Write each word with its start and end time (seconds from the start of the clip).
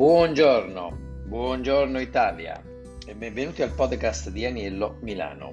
Buongiorno, 0.00 1.24
buongiorno 1.26 2.00
Italia 2.00 2.58
e 3.06 3.14
benvenuti 3.14 3.60
al 3.60 3.74
podcast 3.74 4.30
di 4.30 4.46
Aniello 4.46 4.96
Milano. 5.02 5.52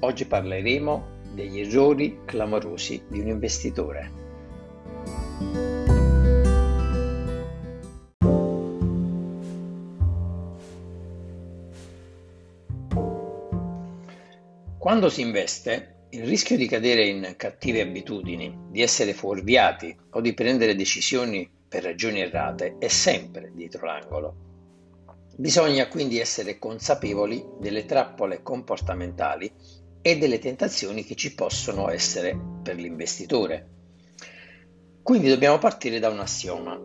Oggi 0.00 0.26
parleremo 0.26 1.22
degli 1.32 1.60
errori 1.60 2.18
clamorosi 2.26 3.04
di 3.08 3.20
un 3.20 3.28
investitore. 3.28 4.12
Quando 14.76 15.08
si 15.08 15.22
investe, 15.22 15.94
il 16.10 16.24
rischio 16.24 16.58
di 16.58 16.68
cadere 16.68 17.06
in 17.06 17.32
cattive 17.38 17.80
abitudini, 17.80 18.54
di 18.70 18.82
essere 18.82 19.14
fuorviati 19.14 19.96
o 20.10 20.20
di 20.20 20.34
prendere 20.34 20.74
decisioni 20.74 21.56
per 21.68 21.82
ragioni 21.82 22.20
errate 22.20 22.76
è 22.78 22.88
sempre 22.88 23.50
dietro 23.52 23.86
l'angolo. 23.86 24.46
Bisogna 25.36 25.86
quindi 25.86 26.18
essere 26.18 26.58
consapevoli 26.58 27.44
delle 27.60 27.84
trappole 27.84 28.42
comportamentali 28.42 29.52
e 30.00 30.18
delle 30.18 30.38
tentazioni 30.38 31.04
che 31.04 31.14
ci 31.14 31.34
possono 31.34 31.90
essere 31.90 32.36
per 32.62 32.76
l'investitore. 32.76 33.68
Quindi 35.02 35.28
dobbiamo 35.28 35.58
partire 35.58 35.98
da 35.98 36.08
un 36.08 36.20
assioma. 36.20 36.80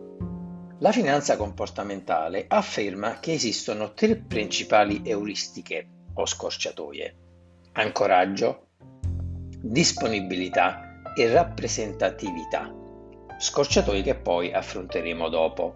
La 0.78 0.92
finanza 0.92 1.36
comportamentale 1.36 2.44
afferma 2.46 3.18
che 3.18 3.32
esistono 3.32 3.92
tre 3.92 4.16
principali 4.16 5.02
euristiche 5.04 5.88
o 6.14 6.26
scorciatoie. 6.26 7.16
Ancoraggio, 7.72 8.68
disponibilità 9.60 11.00
e 11.16 11.32
rappresentatività 11.32 12.82
scorciatoie 13.44 14.00
che 14.00 14.14
poi 14.14 14.54
affronteremo 14.54 15.28
dopo. 15.28 15.74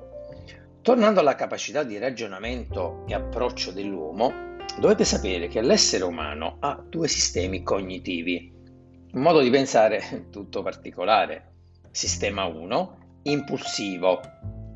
Tornando 0.80 1.20
alla 1.20 1.34
capacità 1.34 1.82
di 1.82 1.98
ragionamento 1.98 3.04
e 3.06 3.12
approccio 3.12 3.72
dell'uomo, 3.72 4.56
dovete 4.80 5.04
sapere 5.04 5.48
che 5.48 5.60
l'essere 5.60 6.04
umano 6.04 6.56
ha 6.60 6.82
due 6.82 7.08
sistemi 7.08 7.62
cognitivi, 7.62 8.50
un 9.12 9.20
modo 9.20 9.40
di 9.40 9.50
pensare 9.50 10.28
tutto 10.32 10.62
particolare. 10.62 11.56
Sistema 11.90 12.46
1, 12.46 13.20
impulsivo, 13.24 14.20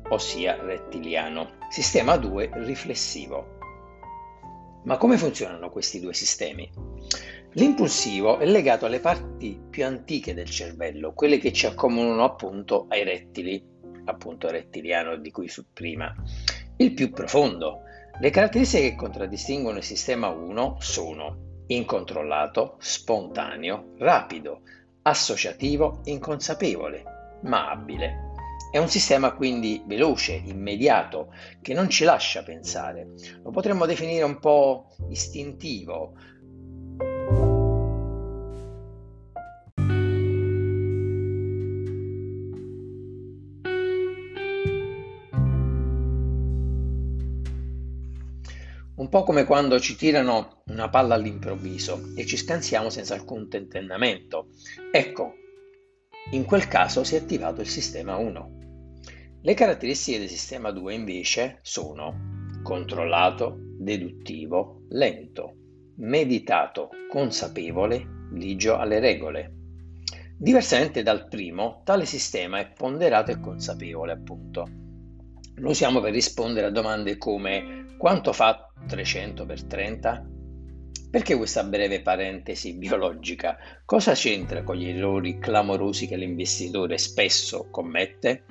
ossia 0.09 0.61
rettiliano. 0.61 1.53
Sistema 1.69 2.15
2, 2.15 2.51
riflessivo. 2.53 3.57
Ma 4.83 4.97
come 4.97 5.17
funzionano 5.17 5.71
questi 5.71 5.99
due 5.99 6.13
sistemi? 6.13 6.69
L'impulsivo 7.55 8.39
è 8.39 8.47
legato 8.47 8.87
alle 8.87 8.99
parti 8.99 9.61
più 9.69 9.85
antiche 9.85 10.33
del 10.33 10.49
cervello, 10.49 11.13
quelle 11.13 11.37
che 11.37 11.53
ci 11.53 11.67
accomunano 11.67 12.23
appunto 12.23 12.87
ai 12.89 13.03
rettili, 13.03 13.63
appunto 14.05 14.49
rettiliano 14.49 15.17
di 15.17 15.29
cui 15.29 15.47
su 15.47 15.65
prima. 15.71 16.11
Il 16.77 16.93
più 16.95 17.11
profondo. 17.11 17.81
Le 18.19 18.29
caratteristiche 18.31 18.89
che 18.89 18.95
contraddistinguono 18.95 19.77
il 19.77 19.83
sistema 19.83 20.29
1 20.29 20.77
sono 20.79 21.65
incontrollato, 21.67 22.77
spontaneo, 22.79 23.93
rapido, 23.99 24.61
associativo, 25.03 26.01
inconsapevole, 26.05 27.03
ma 27.43 27.69
abile. 27.69 28.31
È 28.71 28.79
un 28.79 28.87
sistema 28.87 29.33
quindi 29.33 29.83
veloce, 29.85 30.41
immediato, 30.43 31.31
che 31.61 31.75
non 31.75 31.87
ci 31.89 32.03
lascia 32.03 32.41
pensare. 32.41 33.09
Lo 33.43 33.51
potremmo 33.51 33.85
definire 33.85 34.23
un 34.23 34.39
po' 34.39 34.87
istintivo, 35.09 36.13
po' 49.13 49.21
come 49.21 49.43
quando 49.43 49.79
ci 49.79 49.95
tirano 49.95 50.63
una 50.69 50.89
palla 50.89 51.13
all'improvviso 51.13 52.13
e 52.15 52.25
ci 52.25 52.35
scansiamo 52.35 52.89
senza 52.89 53.13
alcun 53.13 53.47
tentennamento. 53.47 54.47
Ecco, 54.91 55.35
in 56.31 56.45
quel 56.45 56.67
caso 56.67 57.03
si 57.03 57.13
è 57.13 57.19
attivato 57.19 57.61
il 57.61 57.67
sistema 57.67 58.15
1. 58.15 58.57
Le 59.39 59.53
caratteristiche 59.53 60.17
del 60.17 60.29
sistema 60.29 60.71
2 60.71 60.95
invece 60.95 61.59
sono 61.61 62.57
controllato, 62.63 63.55
deduttivo, 63.77 64.85
lento, 64.89 65.57
meditato, 65.97 66.89
consapevole, 67.07 68.29
ligio 68.31 68.77
alle 68.77 68.99
regole. 68.99 69.53
Diversamente 70.39 71.03
dal 71.03 71.27
primo, 71.27 71.83
tale 71.85 72.05
sistema 72.05 72.57
è 72.57 72.73
ponderato 72.73 73.29
e 73.29 73.39
consapevole, 73.39 74.11
appunto. 74.11 74.82
Lo 75.57 75.69
usiamo 75.69 76.01
per 76.01 76.11
rispondere 76.11 76.67
a 76.67 76.71
domande 76.71 77.17
come 77.17 77.95
quanto 77.97 78.33
fa 78.33 78.71
300 78.87 79.45
per 79.45 79.63
30? 79.63 80.27
Perché 81.11 81.37
questa 81.37 81.63
breve 81.63 82.01
parentesi 82.01 82.73
biologica? 82.73 83.57
Cosa 83.85 84.13
c'entra 84.13 84.63
con 84.63 84.75
gli 84.75 84.89
errori 84.89 85.37
clamorosi 85.37 86.07
che 86.07 86.17
l'investitore 86.17 86.97
spesso 86.97 87.67
commette? 87.69 88.45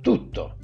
Tutto, 0.00 0.56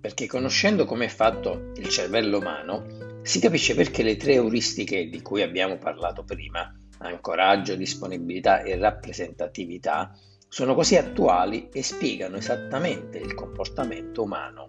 perché 0.00 0.26
conoscendo 0.26 0.86
come 0.86 1.04
è 1.04 1.08
fatto 1.08 1.70
il 1.76 1.88
cervello 1.88 2.38
umano, 2.38 3.01
si 3.22 3.40
capisce 3.40 3.74
perché 3.74 4.02
le 4.02 4.16
tre 4.16 4.34
euristiche 4.34 5.08
di 5.08 5.22
cui 5.22 5.42
abbiamo 5.42 5.78
parlato 5.78 6.24
prima 6.24 6.72
ancoraggio, 6.98 7.74
disponibilità 7.74 8.62
e 8.62 8.76
rappresentatività 8.76 10.16
sono 10.48 10.74
così 10.74 10.96
attuali 10.96 11.68
e 11.72 11.82
spiegano 11.82 12.36
esattamente 12.36 13.18
il 13.18 13.34
comportamento 13.34 14.22
umano. 14.22 14.68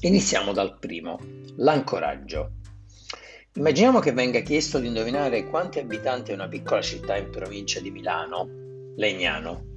Iniziamo 0.00 0.52
dal 0.52 0.78
primo, 0.78 1.18
l'ancoraggio. 1.56 2.52
Immaginiamo 3.54 4.00
che 4.00 4.12
venga 4.12 4.40
chiesto 4.40 4.78
di 4.78 4.88
indovinare 4.88 5.46
quanti 5.46 5.78
abitanti 5.78 6.30
ha 6.30 6.34
una 6.34 6.48
piccola 6.48 6.82
città 6.82 7.16
in 7.16 7.30
provincia 7.30 7.80
di 7.80 7.90
Milano, 7.90 8.48
Legnano. 8.96 9.73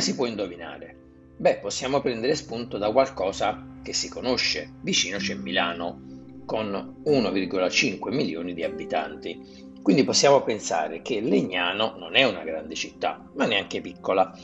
Come 0.00 0.12
si 0.12 0.18
può 0.18 0.28
indovinare? 0.28 0.96
Beh, 1.36 1.58
possiamo 1.58 2.00
prendere 2.00 2.34
spunto 2.34 2.78
da 2.78 2.90
qualcosa 2.90 3.66
che 3.82 3.92
si 3.92 4.08
conosce. 4.08 4.76
Vicino 4.80 5.18
c'è 5.18 5.34
Milano, 5.34 6.40
con 6.46 7.02
1,5 7.04 8.10
milioni 8.10 8.54
di 8.54 8.64
abitanti. 8.64 9.38
Quindi 9.82 10.02
possiamo 10.04 10.40
pensare 10.42 11.02
che 11.02 11.20
Legnano 11.20 11.96
non 11.98 12.16
è 12.16 12.24
una 12.24 12.44
grande 12.44 12.74
città, 12.76 13.30
ma 13.34 13.44
neanche 13.44 13.82
piccola. 13.82 14.34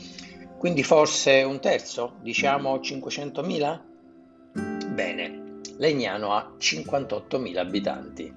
Quindi 0.59 0.83
forse 0.83 1.41
un 1.41 1.59
terzo, 1.59 2.17
diciamo 2.21 2.75
500.000? 2.75 3.81
Bene, 4.93 5.61
Legnano 5.77 6.33
ha 6.33 6.53
58.000 6.55 7.57
abitanti. 7.57 8.31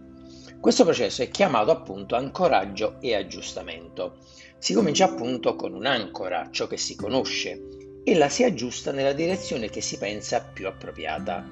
Questo 0.60 0.84
processo 0.84 1.22
è 1.22 1.31
chiamato 1.31 1.71
appunto 1.71 2.16
ancoraggio 2.16 3.00
e 3.00 3.15
aggiustamento. 3.15 4.19
Si 4.59 4.75
comincia 4.75 5.06
appunto 5.06 5.56
con 5.56 5.72
un'ancora, 5.72 6.50
ciò 6.50 6.66
che 6.66 6.76
si 6.76 6.94
conosce, 6.97 8.03
e 8.04 8.15
la 8.15 8.28
si 8.28 8.44
aggiusta 8.44 8.93
nella 8.93 9.15
direzione 9.15 9.71
che 9.71 9.81
si 9.81 9.97
pensa 9.97 10.43
più 10.43 10.66
appropriata. 10.66 11.48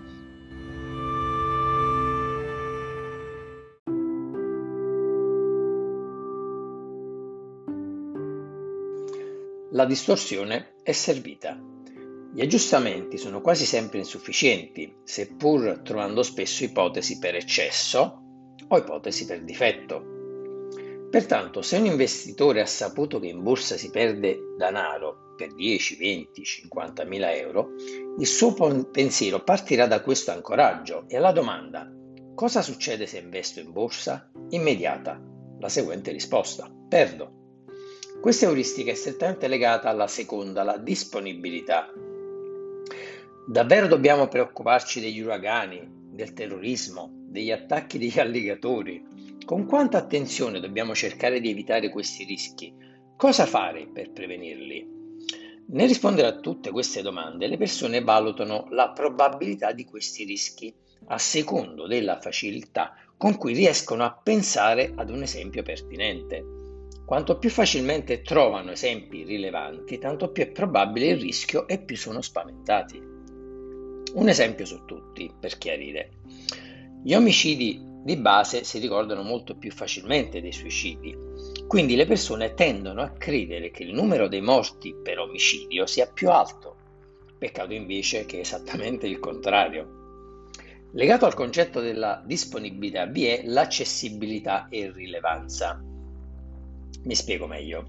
La 9.71 9.87
distorsione 9.87 10.75
è 10.83 10.93
servita. 10.93 11.59
Gli 12.31 12.43
aggiustamenti 12.43 13.17
sono 13.17 13.41
quasi 13.41 13.65
sempre 13.65 13.97
insufficienti, 14.01 14.97
seppur 15.03 15.81
trovando 15.83 16.23
spesso 16.23 16.63
ipotesi 16.63 17.19
per 17.19 17.37
eccesso 17.37 18.25
o 18.67 18.77
ipotesi 18.77 19.25
per 19.25 19.43
difetto. 19.43 20.17
Pertanto, 21.11 21.63
se 21.63 21.79
un 21.79 21.87
investitore 21.87 22.61
ha 22.61 22.67
saputo 22.67 23.19
che 23.19 23.29
in 23.29 23.43
borsa 23.43 23.77
si 23.77 23.91
perde 23.91 24.55
denaro 24.59 25.35
per 25.37 25.55
10, 25.55 25.97
20, 25.97 26.43
50 26.43 27.05
mila 27.05 27.33
euro, 27.33 27.71
il 28.19 28.27
suo 28.27 28.53
pensiero 28.91 29.43
partirà 29.43 29.87
da 29.87 30.03
questo 30.03 30.33
ancoraggio 30.33 31.05
e 31.09 31.17
alla 31.17 31.33
domanda 31.33 31.91
cosa 32.35 32.61
succede 32.61 33.07
se 33.07 33.19
investo 33.19 33.61
in 33.61 33.73
borsa? 33.73 34.31
Immediata, 34.51 35.21
la 35.59 35.69
seguente 35.69 36.13
risposta, 36.13 36.71
perdo. 36.89 37.37
Questa 38.21 38.47
euristica 38.47 38.91
è 38.91 38.95
strettamente 38.95 39.49
legata 39.49 39.89
alla 39.89 40.09
seconda, 40.09 40.63
la 40.63 40.77
disponibilità. 40.77 41.91
Davvero 43.47 43.87
dobbiamo 43.87 44.29
preoccuparci 44.29 45.01
degli 45.01 45.21
uragani, 45.21 45.81
del 46.11 46.33
terrorismo, 46.33 47.18
degli 47.29 47.51
attacchi 47.51 47.99
degli 47.99 48.19
alligatori? 48.19 49.05
Con 49.45 49.67
quanta 49.67 49.99
attenzione 49.99 50.61
dobbiamo 50.61 50.95
cercare 50.95 51.41
di 51.41 51.51
evitare 51.51 51.91
questi 51.91 52.25
rischi? 52.25 52.75
Cosa 53.17 53.47
fare 53.47 53.87
per 53.87 54.11
prevenirli? 54.13 54.97
Nel 55.71 55.89
rispondere 55.89 56.29
a 56.29 56.39
tutte 56.39 56.71
queste 56.71 57.03
domande, 57.03 57.47
le 57.47 57.59
persone 57.59 58.01
valutano 58.01 58.67
la 58.71 58.91
probabilità 58.91 59.73
di 59.73 59.85
questi 59.85 60.25
rischi 60.25 60.75
a 61.09 61.19
secondo 61.19 61.87
della 61.87 62.19
facilità 62.19 62.95
con 63.17 63.37
cui 63.37 63.53
riescono 63.53 64.05
a 64.05 64.19
pensare 64.23 64.93
ad 64.95 65.11
un 65.11 65.23
esempio 65.23 65.63
pertinente. 65.63 66.45
Quanto 67.05 67.39
più 67.39 67.51
facilmente 67.51 68.23
trovano 68.23 68.71
esempi 68.71 69.25
rilevanti, 69.25 69.99
tanto 69.99 70.31
più 70.31 70.45
è 70.45 70.51
probabile 70.51 71.09
il 71.09 71.21
rischio 71.21 71.67
e 71.67 71.79
più 71.79 71.97
sono 71.97 72.21
spaventati. 72.21 72.99
Un 74.15 74.29
esempio 74.29 74.65
su 74.65 74.85
tutti, 74.85 75.31
per 75.39 75.59
chiarire. 75.59 76.11
Gli 77.03 77.15
omicidi 77.15 77.81
di 78.03 78.17
base 78.17 78.65
si 78.65 78.79
ricordano 78.79 79.23
molto 79.23 79.57
più 79.57 79.71
facilmente 79.71 80.41
dei 80.41 80.53
suicidi, 80.53 81.17
quindi 81.67 81.95
le 81.95 82.07
persone 82.07 82.55
tendono 82.55 83.03
a 83.03 83.11
credere 83.11 83.71
che 83.71 83.83
il 83.83 83.93
numero 83.93 84.29
dei 84.29 84.41
morti 84.41 84.95
per 84.95 85.19
omicidio 85.19 85.87
sia 85.87 86.07
più 86.07 86.31
alto. 86.31 86.77
Peccato 87.39 87.73
invece 87.73 88.27
che 88.27 88.39
è 88.39 88.41
esattamente 88.41 89.07
il 89.07 89.21
contrario. 89.21 89.97
Legato 90.93 91.27
al 91.27 91.35
concetto 91.35 91.81
della 91.81 92.23
disponibilità 92.25 93.05
vi 93.07 93.27
è 93.27 93.43
l'accessibilità 93.45 94.69
e 94.69 94.91
rilevanza. 94.91 95.81
Mi 97.05 97.15
spiego 97.15 97.47
meglio. 97.47 97.87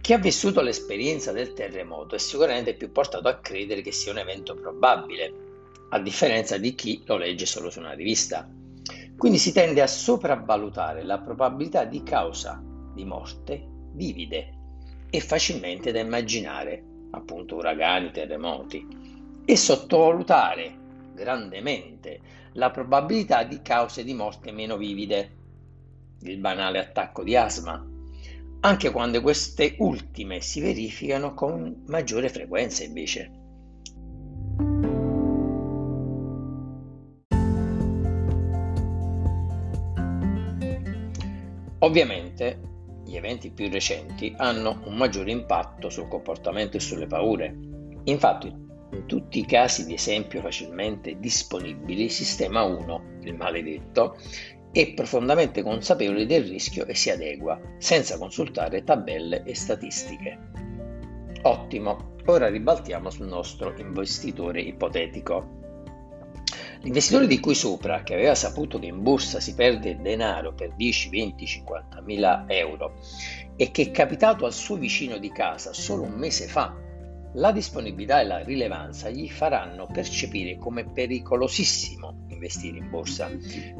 Chi 0.00 0.14
ha 0.14 0.18
vissuto 0.18 0.62
l'esperienza 0.62 1.30
del 1.30 1.52
terremoto 1.52 2.16
è 2.16 2.18
sicuramente 2.18 2.74
più 2.74 2.90
portato 2.90 3.28
a 3.28 3.38
credere 3.38 3.82
che 3.82 3.92
sia 3.92 4.10
un 4.10 4.18
evento 4.18 4.54
probabile, 4.54 5.51
a 5.94 5.98
differenza 5.98 6.56
di 6.56 6.74
chi 6.74 7.02
lo 7.04 7.16
legge 7.16 7.44
solo 7.46 7.70
su 7.70 7.78
una 7.78 7.92
rivista. 7.92 8.48
Quindi 9.16 9.38
si 9.38 9.52
tende 9.52 9.82
a 9.82 9.86
sopravvalutare 9.86 11.04
la 11.04 11.18
probabilità 11.18 11.84
di 11.84 12.02
causa 12.02 12.62
di 12.94 13.04
morte 13.04 13.68
vivide 13.92 14.54
e 15.10 15.20
facilmente 15.20 15.92
da 15.92 16.00
immaginare, 16.00 16.82
appunto 17.10 17.56
uragani, 17.56 18.10
terremoti, 18.10 18.86
e 19.44 19.56
sottovalutare 19.56 20.74
grandemente 21.14 22.20
la 22.54 22.70
probabilità 22.70 23.42
di 23.44 23.60
cause 23.60 24.02
di 24.02 24.14
morte 24.14 24.50
meno 24.50 24.78
vivide, 24.78 25.36
il 26.22 26.38
banale 26.38 26.78
attacco 26.78 27.22
di 27.22 27.36
asma, 27.36 27.86
anche 28.60 28.90
quando 28.90 29.20
queste 29.20 29.74
ultime 29.78 30.40
si 30.40 30.60
verificano 30.60 31.34
con 31.34 31.82
maggiore 31.86 32.30
frequenza 32.30 32.82
invece. 32.82 33.41
Ovviamente 41.82 42.60
gli 43.04 43.16
eventi 43.16 43.50
più 43.50 43.68
recenti 43.68 44.32
hanno 44.36 44.80
un 44.84 44.94
maggiore 44.94 45.32
impatto 45.32 45.90
sul 45.90 46.08
comportamento 46.08 46.76
e 46.76 46.80
sulle 46.80 47.06
paure. 47.06 47.56
Infatti, 48.04 48.46
in 48.46 49.06
tutti 49.06 49.40
i 49.40 49.46
casi 49.46 49.84
di 49.84 49.94
esempio 49.94 50.40
facilmente 50.40 51.18
disponibili, 51.18 52.08
Sistema 52.08 52.62
1, 52.62 53.18
il 53.22 53.34
maledetto, 53.34 54.16
è 54.70 54.94
profondamente 54.94 55.62
consapevole 55.62 56.24
del 56.24 56.44
rischio 56.44 56.86
e 56.86 56.94
si 56.94 57.10
adegua, 57.10 57.60
senza 57.78 58.16
consultare 58.16 58.84
tabelle 58.84 59.42
e 59.44 59.54
statistiche. 59.54 60.38
Ottimo, 61.42 62.14
ora 62.26 62.48
ribaltiamo 62.48 63.10
sul 63.10 63.26
nostro 63.26 63.74
investitore 63.76 64.60
ipotetico. 64.60 65.61
L'investitore 66.82 67.28
di 67.28 67.38
cui 67.38 67.54
sopra, 67.54 68.02
che 68.02 68.14
aveva 68.14 68.34
saputo 68.34 68.80
che 68.80 68.86
in 68.86 69.02
borsa 69.02 69.38
si 69.38 69.54
perde 69.54 70.00
denaro 70.00 70.52
per 70.52 70.74
10, 70.74 71.10
20, 71.10 71.46
50 71.46 72.00
mila 72.00 72.44
euro 72.48 72.94
e 73.54 73.70
che 73.70 73.82
è 73.82 73.90
capitato 73.92 74.46
al 74.46 74.52
suo 74.52 74.76
vicino 74.76 75.18
di 75.18 75.30
casa 75.30 75.72
solo 75.72 76.02
un 76.02 76.14
mese 76.14 76.48
fa, 76.48 76.74
la 77.34 77.52
disponibilità 77.52 78.20
e 78.20 78.24
la 78.24 78.42
rilevanza 78.42 79.08
gli 79.10 79.30
faranno 79.30 79.86
percepire 79.86 80.58
come 80.58 80.84
pericolosissimo 80.84 82.24
investire 82.28 82.78
in 82.78 82.90
borsa. 82.90 83.30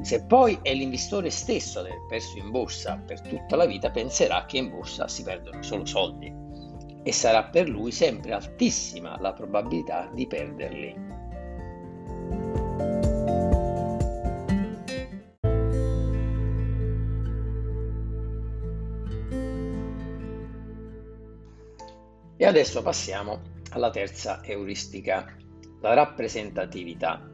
Se 0.00 0.24
poi 0.24 0.60
è 0.62 0.72
l'investitore 0.72 1.30
stesso 1.30 1.80
ad 1.80 1.86
aver 1.86 2.06
perso 2.08 2.38
in 2.38 2.50
borsa 2.50 3.02
per 3.04 3.20
tutta 3.20 3.56
la 3.56 3.66
vita, 3.66 3.90
penserà 3.90 4.44
che 4.46 4.58
in 4.58 4.70
borsa 4.70 5.08
si 5.08 5.24
perdono 5.24 5.60
solo 5.62 5.84
soldi 5.84 6.32
e 7.02 7.12
sarà 7.12 7.44
per 7.44 7.68
lui 7.68 7.90
sempre 7.90 8.32
altissima 8.32 9.18
la 9.20 9.32
probabilità 9.32 10.08
di 10.14 10.26
perderli. 10.28 11.11
Adesso 22.52 22.82
passiamo 22.82 23.40
alla 23.70 23.88
terza 23.88 24.42
euristica, 24.44 25.34
la 25.80 25.94
rappresentatività, 25.94 27.26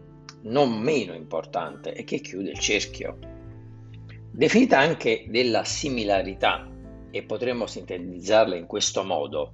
non 0.43 0.79
meno 0.79 1.13
importante 1.13 1.93
e 1.93 2.05
che 2.05 2.21
chiude 2.21 2.51
il 2.51 2.59
cerchio. 2.61 3.19
Definita 4.31 4.79
anche 4.79 5.27
della 5.29 5.65
similarità, 5.65 6.71
e 7.11 7.23
potremmo 7.25 7.67
sintetizzarla 7.67 8.55
in 8.55 8.67
questo 8.67 9.03
modo, 9.03 9.53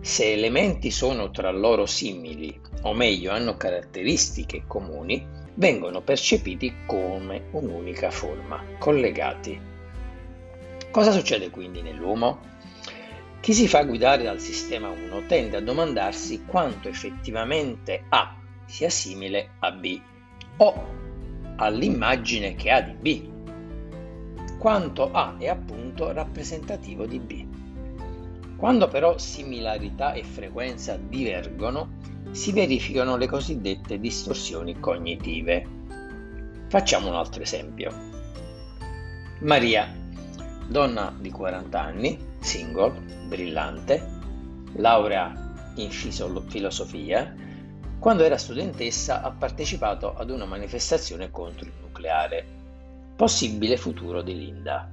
se 0.00 0.32
elementi 0.32 0.92
sono 0.92 1.32
tra 1.32 1.50
loro 1.50 1.84
simili, 1.84 2.60
o 2.82 2.92
meglio 2.92 3.32
hanno 3.32 3.56
caratteristiche 3.56 4.64
comuni, 4.68 5.26
vengono 5.54 6.00
percepiti 6.00 6.72
come 6.86 7.48
un'unica 7.50 8.12
forma, 8.12 8.62
collegati. 8.78 9.60
Cosa 10.92 11.10
succede 11.10 11.50
quindi 11.50 11.82
nell'uomo? 11.82 12.52
Chi 13.44 13.52
si 13.52 13.68
fa 13.68 13.84
guidare 13.84 14.22
dal 14.22 14.40
sistema 14.40 14.88
1 14.88 15.26
tende 15.26 15.58
a 15.58 15.60
domandarsi 15.60 16.46
quanto 16.46 16.88
effettivamente 16.88 18.04
A 18.08 18.38
sia 18.64 18.88
simile 18.88 19.50
a 19.58 19.70
B 19.70 20.00
o 20.56 20.88
all'immagine 21.56 22.54
che 22.54 22.70
ha 22.70 22.80
di 22.80 22.94
B, 22.94 24.56
quanto 24.56 25.12
A 25.12 25.36
è 25.38 25.48
appunto 25.48 26.10
rappresentativo 26.10 27.04
di 27.04 27.18
B. 27.18 27.46
Quando 28.56 28.88
però 28.88 29.18
similarità 29.18 30.14
e 30.14 30.24
frequenza 30.24 30.96
divergono, 30.96 31.98
si 32.30 32.50
verificano 32.50 33.18
le 33.18 33.26
cosiddette 33.26 34.00
distorsioni 34.00 34.80
cognitive. 34.80 35.66
Facciamo 36.68 37.08
un 37.08 37.14
altro 37.16 37.42
esempio. 37.42 37.92
Maria, 39.40 40.02
donna 40.66 41.14
di 41.18 41.30
40 41.30 41.80
anni, 41.80 42.18
single, 42.40 43.00
brillante, 43.26 44.06
laurea 44.74 45.72
in 45.76 45.90
filosofia, 45.90 47.34
quando 47.98 48.22
era 48.22 48.36
studentessa 48.36 49.22
ha 49.22 49.30
partecipato 49.30 50.14
ad 50.14 50.30
una 50.30 50.44
manifestazione 50.44 51.30
contro 51.30 51.66
il 51.66 51.72
nucleare. 51.80 52.46
Possibile 53.16 53.76
futuro 53.76 54.22
di 54.22 54.36
Linda. 54.36 54.90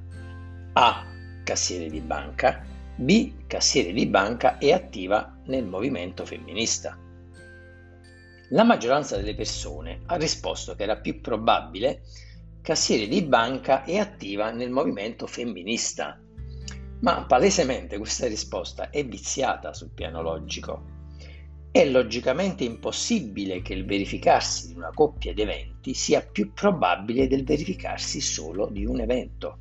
A. 0.74 1.06
Cassiere 1.44 1.90
di 1.90 2.00
banca. 2.00 2.64
B. 2.96 3.46
Cassiere 3.48 3.92
di 3.92 4.06
banca 4.06 4.58
e 4.60 4.72
attiva 4.72 5.38
nel 5.46 5.66
movimento 5.66 6.26
femminista. 6.26 6.98
La 8.50 8.64
maggioranza 8.64 9.16
delle 9.16 9.36
persone 9.36 10.02
ha 10.06 10.16
risposto 10.16 10.76
che 10.76 10.84
era 10.84 10.98
più 10.98 11.22
probabile 11.22 12.02
cassiere 12.62 13.08
di 13.08 13.22
banca 13.24 13.84
e 13.84 13.98
attiva 13.98 14.52
nel 14.52 14.70
movimento 14.70 15.28
femminista 15.28 16.20
ma 17.02 17.26
palesemente 17.26 17.98
questa 17.98 18.28
risposta 18.28 18.90
è 18.90 19.06
viziata 19.06 19.74
sul 19.74 19.92
piano 19.94 20.22
logico. 20.22 21.00
È 21.72 21.84
logicamente 21.86 22.64
impossibile 22.64 23.62
che 23.62 23.74
il 23.74 23.86
verificarsi 23.86 24.68
di 24.68 24.74
una 24.76 24.92
coppia 24.94 25.34
di 25.34 25.42
eventi 25.42 25.94
sia 25.94 26.22
più 26.22 26.54
probabile 26.54 27.28
del 27.28 27.44
verificarsi 27.44 28.20
solo 28.22 28.68
di 28.68 28.86
un 28.86 29.00
evento. 29.00 29.58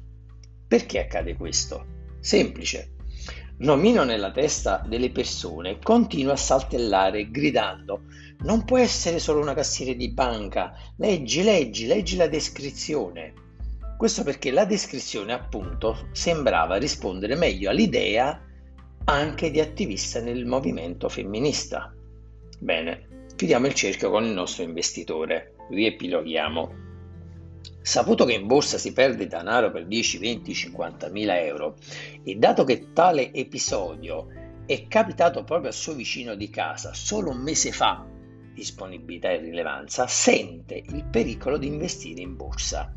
Perché 0.66 1.00
accade 1.00 1.36
questo? 1.36 1.86
Semplice. 2.20 2.96
L'omino 3.62 4.04
nella 4.04 4.30
testa 4.30 4.82
delle 4.86 5.10
persone 5.10 5.78
continua 5.82 6.32
a 6.32 6.36
saltellare 6.36 7.30
gridando 7.30 8.04
non 8.42 8.64
può 8.64 8.78
essere 8.78 9.18
solo 9.18 9.40
una 9.40 9.52
cassiere 9.52 9.96
di 9.96 10.08
banca, 10.10 10.74
leggi, 10.96 11.42
leggi, 11.42 11.86
leggi 11.86 12.16
la 12.16 12.26
descrizione. 12.26 13.34
Questo 13.98 14.22
perché 14.22 14.50
la 14.50 14.64
descrizione 14.64 15.34
appunto 15.34 16.08
sembrava 16.12 16.76
rispondere 16.76 17.34
meglio 17.34 17.68
all'idea 17.68 18.40
anche 19.04 19.50
di 19.50 19.60
attivista 19.60 20.20
nel 20.20 20.46
movimento 20.46 21.10
femminista. 21.10 21.94
Bene, 22.58 23.26
chiudiamo 23.36 23.66
il 23.66 23.74
cerchio 23.74 24.10
con 24.10 24.24
il 24.24 24.32
nostro 24.32 24.62
investitore, 24.62 25.54
riepiloghiamo. 25.68 26.88
Saputo 27.82 28.26
che 28.26 28.34
in 28.34 28.46
borsa 28.46 28.76
si 28.76 28.92
perde 28.92 29.26
denaro 29.26 29.70
per 29.70 29.86
10, 29.86 30.18
20, 30.18 30.54
50 30.54 31.08
mila 31.08 31.40
euro 31.40 31.76
e 32.22 32.36
dato 32.36 32.64
che 32.64 32.92
tale 32.92 33.32
episodio 33.32 34.28
è 34.66 34.86
capitato 34.86 35.42
proprio 35.44 35.68
al 35.68 35.74
suo 35.74 35.94
vicino 35.94 36.34
di 36.34 36.50
casa 36.50 36.92
solo 36.92 37.30
un 37.30 37.38
mese 37.38 37.72
fa, 37.72 38.06
disponibilità 38.52 39.30
e 39.30 39.38
rilevanza, 39.38 40.06
sente 40.06 40.74
il 40.74 41.04
pericolo 41.06 41.56
di 41.56 41.66
investire 41.66 42.20
in 42.20 42.36
borsa. 42.36 42.94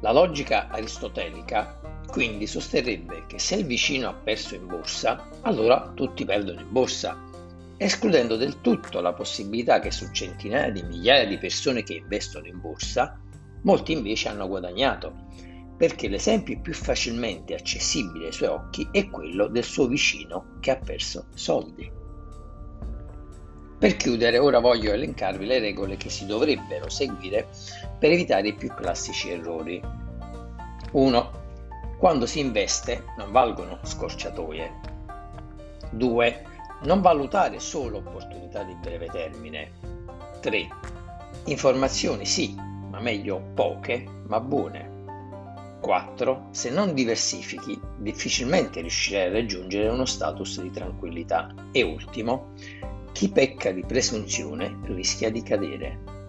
La 0.00 0.12
logica 0.12 0.68
aristotelica 0.68 1.89
quindi 2.10 2.46
sosterrebbe 2.46 3.24
che 3.26 3.38
se 3.38 3.56
il 3.56 3.64
vicino 3.64 4.08
ha 4.08 4.14
perso 4.14 4.54
in 4.54 4.66
borsa, 4.66 5.28
allora 5.42 5.92
tutti 5.94 6.24
perdono 6.24 6.60
in 6.60 6.70
borsa, 6.70 7.28
escludendo 7.76 8.36
del 8.36 8.60
tutto 8.60 9.00
la 9.00 9.14
possibilità 9.14 9.80
che 9.80 9.90
su 9.90 10.10
centinaia 10.12 10.70
di 10.70 10.82
migliaia 10.82 11.26
di 11.26 11.38
persone 11.38 11.82
che 11.82 11.94
investono 11.94 12.46
in 12.46 12.60
borsa, 12.60 13.18
molti 13.62 13.92
invece 13.92 14.28
hanno 14.28 14.48
guadagnato, 14.48 15.28
perché 15.78 16.08
l'esempio 16.08 16.60
più 16.60 16.74
facilmente 16.74 17.54
accessibile 17.54 18.26
ai 18.26 18.32
suoi 18.32 18.48
occhi 18.50 18.86
è 18.92 19.08
quello 19.08 19.48
del 19.48 19.64
suo 19.64 19.86
vicino 19.86 20.58
che 20.60 20.72
ha 20.72 20.76
perso 20.76 21.28
soldi. 21.34 21.90
Per 23.78 23.96
chiudere, 23.96 24.36
ora 24.36 24.58
voglio 24.58 24.92
elencarvi 24.92 25.46
le 25.46 25.58
regole 25.58 25.96
che 25.96 26.10
si 26.10 26.26
dovrebbero 26.26 26.90
seguire 26.90 27.48
per 27.98 28.10
evitare 28.10 28.48
i 28.48 28.54
più 28.54 28.68
classici 28.74 29.30
errori. 29.30 29.80
1. 30.92 31.39
Quando 32.00 32.24
si 32.24 32.40
investe 32.40 33.04
non 33.18 33.30
valgono 33.30 33.78
scorciatoie. 33.82 34.72
2. 35.90 36.44
Non 36.84 37.02
valutare 37.02 37.60
solo 37.60 37.98
opportunità 37.98 38.62
di 38.62 38.74
breve 38.80 39.08
termine. 39.08 39.72
3. 40.40 40.68
Informazioni 41.44 42.24
sì, 42.24 42.54
ma 42.54 43.00
meglio 43.00 43.42
poche, 43.52 44.06
ma 44.28 44.40
buone. 44.40 45.78
4. 45.82 46.46
Se 46.52 46.70
non 46.70 46.94
diversifichi, 46.94 47.78
difficilmente 47.98 48.80
riuscirai 48.80 49.26
a 49.26 49.32
raggiungere 49.32 49.88
uno 49.88 50.06
status 50.06 50.62
di 50.62 50.70
tranquillità. 50.70 51.52
E 51.70 51.82
ultimo, 51.82 52.54
chi 53.12 53.28
pecca 53.28 53.72
di 53.72 53.84
presunzione 53.84 54.78
rischia 54.84 55.30
di 55.30 55.42
cadere. 55.42 56.19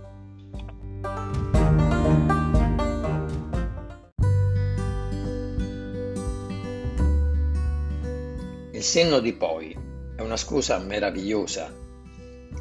Il 8.82 8.88
senno 8.88 9.20
di 9.20 9.34
poi 9.34 9.78
è 10.16 10.24
una 10.24 10.38
scusa 10.38 10.80
meravigliosa. 10.80 11.72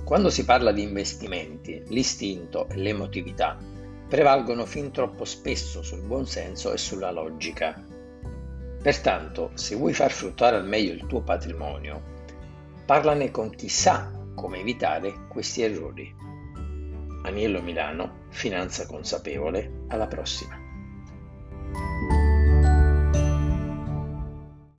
Quando 0.05 0.29
si 0.29 0.45
parla 0.45 0.71
di 0.71 0.83
investimenti, 0.83 1.83
l'istinto 1.87 2.69
e 2.69 2.77
l'emotività 2.77 3.57
prevalgono 4.07 4.67
fin 4.67 4.91
troppo 4.91 5.25
spesso 5.25 5.81
sul 5.81 6.03
buonsenso 6.03 6.75
e 6.75 6.77
sulla 6.77 7.11
logica. 7.11 7.83
Pertanto, 8.83 9.53
se 9.55 9.77
vuoi 9.77 9.95
far 9.95 10.11
fruttare 10.11 10.57
al 10.57 10.69
meglio 10.69 10.93
il 10.93 11.07
tuo 11.07 11.23
patrimonio, 11.23 12.03
Parlane 12.85 13.31
con 13.31 13.49
chi 13.49 13.71
sa 13.71 14.12
come 14.35 14.59
evitare 14.59 15.27
questi 15.27 15.62
errori. 15.62 16.15
Aniello 17.23 17.62
Milano, 17.62 18.27
Finanza 18.29 18.85
Consapevole, 18.85 19.85
alla 19.89 20.07
prossima. 20.07 20.55